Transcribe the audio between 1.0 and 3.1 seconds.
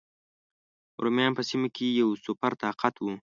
رومیان په سیمه کې یو سوپر طاقت و.